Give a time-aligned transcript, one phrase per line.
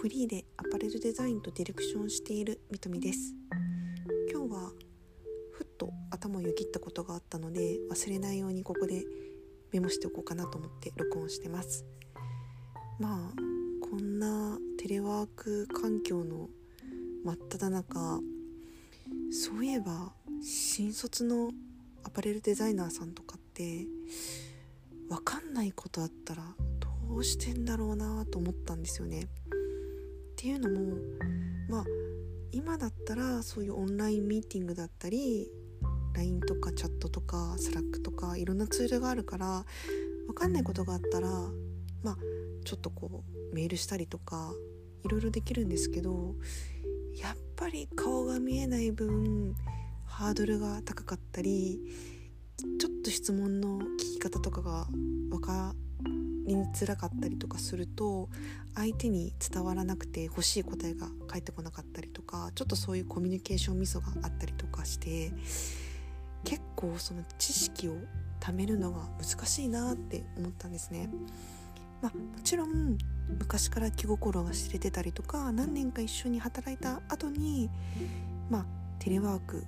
[0.00, 3.34] フリーでアパレルデザインとディレクションしているみとみです
[4.32, 4.70] 今日は
[5.50, 9.02] ふっと頭をよぎったことがあったので忘れないようにここで
[9.72, 11.84] メモしておこうかなと思って録音してます
[13.00, 13.40] まあ
[13.90, 16.48] こんなテレワーク環境の
[17.24, 18.20] 真っ只中
[19.32, 21.50] そういえば新卒の
[22.04, 23.84] アパレルデザイナーさんとかって
[25.08, 26.44] 分かんないことあったら
[27.08, 29.26] どうしてんだろうなと思ったんですよね。
[30.38, 30.96] っていうのも
[31.68, 31.84] まあ
[32.52, 35.48] 今だったらそういうオンラインミーティングだったり
[36.14, 39.64] LINE とかチャットとか Slack とかいろんなツールがあるから
[40.28, 41.28] 分かんないことがあったら
[42.04, 42.16] まあ
[42.64, 44.52] ちょっとこうメールしたりとか
[45.04, 46.36] いろいろできるんですけど
[47.20, 49.56] やっぱり顔が見えない分
[50.06, 51.80] ハードルが高かったり
[52.78, 54.86] ちょっと質問の聞き方とかが
[55.30, 58.28] 分かりづらかったりとかすると
[58.74, 65.32] 相手に伝わらなくて欲しい答えが返ってこなかったりとかちょっとそういうコミュニケーションミソがあったりとかして
[66.44, 67.96] 結構その知識を
[68.40, 71.10] 貯めるのが難しいなって思ったんですね。
[72.00, 72.96] まあ、もちろん
[73.28, 77.68] 昔から気心が知れてたりとか何年か一緒に働いた後に
[78.48, 78.66] まあ
[79.00, 79.64] テレワーク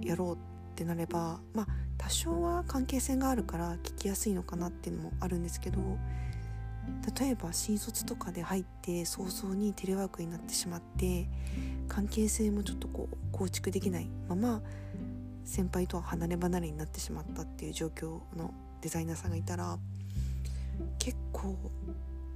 [0.00, 0.38] やろうっ
[0.76, 1.66] てなればまあ
[1.98, 5.80] 多少は関係性があるから聞きやすいのかなっていうのもあるんですけど
[7.18, 11.28] 例えば新卒とかで入って早々にテレワークになってしまって
[11.88, 14.62] 関係性もちょっとこう構築できないまま
[15.44, 18.52] 先輩とは離れ離れになってしまったっていう状況の
[18.82, 19.78] デザイナーさんがいたら
[20.98, 21.56] 結構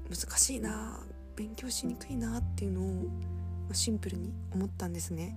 [0.08, 1.00] 難しいな
[1.36, 3.08] 勉強しにくいなっていうのを
[3.72, 5.36] シンプルに思ったんですね。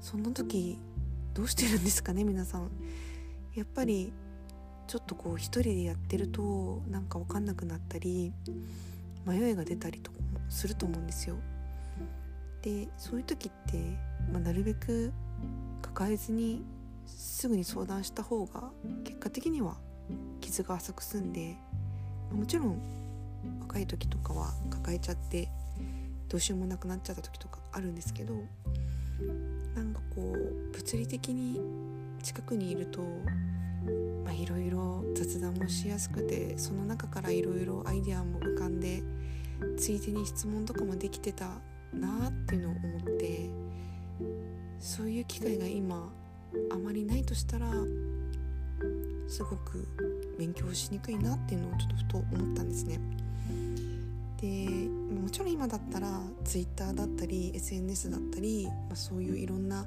[0.00, 0.78] そんな時
[1.34, 2.70] どうしてるんですかね皆さん。
[3.56, 4.12] やっぱり
[4.86, 8.32] ちょっとこう一人でやってるとなんか分かんなくなったり
[9.26, 11.36] 迷いが出たりとかもすると思うんですよ。
[12.62, 13.78] でそういう時って、
[14.30, 15.12] まあ、なるべく
[15.82, 16.64] 抱えずに
[17.06, 18.70] すぐに相談した方が
[19.04, 19.76] 結果的には
[20.40, 21.56] 傷が浅く済んで
[22.30, 22.80] まもちろん
[23.60, 25.48] 若い時とかは抱えちゃって
[26.28, 28.34] どうしようもなくなっちゃった時とかあるんですけど
[29.74, 31.60] なんかこう物理的に
[32.26, 33.02] 近くにいると
[34.36, 39.04] いろいろ雑談もしやすくてその中からいろいろアイデアも浮かんで
[39.78, 41.46] ついでに質問とかもできてた
[41.94, 43.48] なっていうのを思って
[44.80, 46.12] そういう機会が今
[46.72, 47.70] あまりないとしたら
[49.28, 49.86] すごく
[50.36, 52.98] 勉強しにくいなっていうのをちょっとふと思ったんですね。
[54.40, 59.86] でもちろん今だったら Twitter だったり SNS だったり、まあ、そういういろんな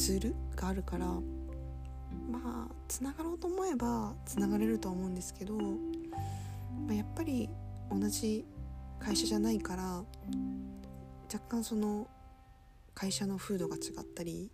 [0.00, 1.20] ツールがあるからま
[2.70, 5.68] あつながろうと思えばつながれるとは思うんですけど、ま
[6.90, 7.50] あ、やっぱり
[7.90, 8.46] 同じ
[8.98, 10.02] 会社じゃないから
[11.30, 12.08] 若干その
[12.94, 14.50] 会社の風土が違ったり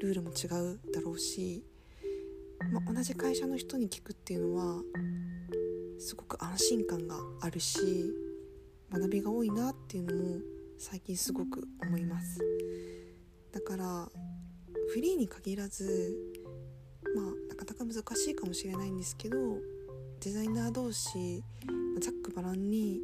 [0.00, 1.64] ルールも違うだろうし
[2.72, 4.82] まあ、同じ会社の人に聞くっていうのは
[5.98, 8.14] すごく安心感があるし
[8.92, 10.40] 学びが多いなっていうのも
[10.78, 12.38] 最近すごく思います。
[13.52, 14.08] だから
[14.92, 16.16] フリーに限らず
[17.14, 19.36] まあなかなか難しいかもしれないんですけど
[20.20, 21.42] デザイナー同士
[22.00, 23.00] ざっくばらんに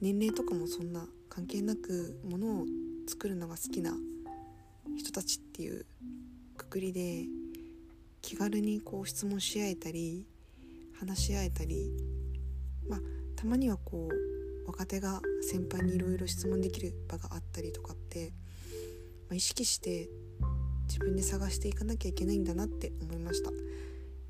[0.00, 2.66] 年齢とかもそんな関係なくものを
[3.06, 3.94] 作るのが好きな
[4.96, 5.86] 人たちっていう
[6.56, 7.24] くくりで
[8.20, 10.26] 気軽にこう質問し合えたり
[10.98, 11.90] 話し合えたり
[12.88, 13.00] まあ
[13.36, 18.32] たまにはこう若手が先輩にいろいろ質問できる場があったりとかって、
[19.28, 20.08] まあ、意識して
[20.86, 23.50] 自分で探していかなきゃいけないんだなって思いました。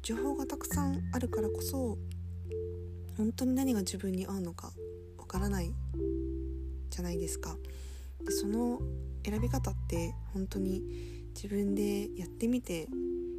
[0.02, 1.96] 情報がたくさんあるからこそ
[3.16, 4.72] 本当に何が自分に合うのか
[5.16, 5.72] わからない
[6.90, 7.56] じゃないですか。
[8.24, 8.80] でその
[9.24, 10.82] 選び方って本当に
[11.34, 12.88] 自分でやってみて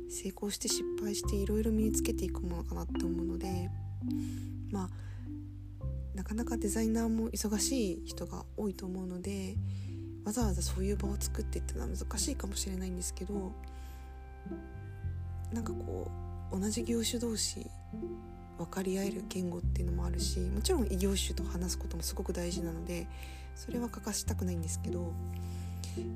[0.09, 3.69] 成功して失敗していろいろ身につけていくものかなって思うので
[4.71, 4.89] まあ
[6.15, 9.55] なかなかデザイナーも忙しい人が多いと思うので
[10.25, 13.51] わざわざそういう場を作ってってのは難しいかもしれないんですけど
[15.51, 16.09] なんかこ
[16.51, 17.67] う同じ業種同士
[18.57, 23.07] 分かり合える言語っていうのもあるしもちろん異業種と話すこともすごく大事なので
[23.55, 25.13] それは欠かしたくないんですけど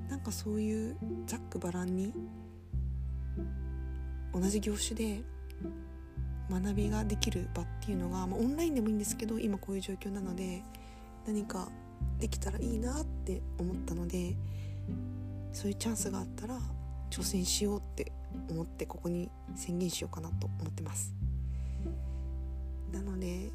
[0.10, 0.96] なんかそういう
[1.26, 2.14] ざっくばらんに
[4.34, 5.22] 同じ業種で
[6.50, 10.64] 学びができる場っていうのが、まあ、オンラインでもいいんですけど今こういう状況なので
[11.26, 11.70] 何か
[12.20, 14.36] できたらいいなって思ったので
[15.52, 16.60] そういうチャンスがあったら
[17.10, 18.12] 挑戦しようって
[18.50, 21.14] 思ってここに宣言しようかなと思ってます。
[22.92, 23.52] なので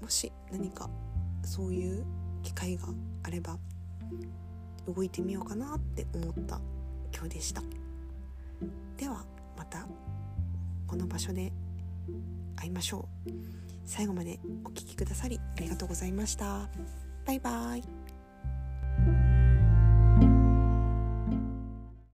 [0.00, 0.88] もし何か
[1.42, 2.04] そういう
[2.42, 2.88] 機会が
[3.22, 3.58] あれば
[4.86, 6.60] 動いてみようかなって思った
[7.14, 7.62] 今日でした。
[8.96, 9.24] では
[9.56, 9.86] また
[10.86, 11.52] この場所で
[12.56, 13.30] 会いましょう。
[13.84, 17.09] 最後までお聴きくださりありがとうございました。
[17.26, 17.99] バイバイ。